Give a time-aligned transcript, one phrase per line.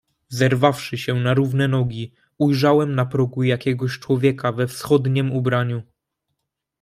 [0.29, 5.83] "Zerwawszy się na równe nogi, ujrzałem na progu jakiegoś człowieka we wschodniem ubraniu."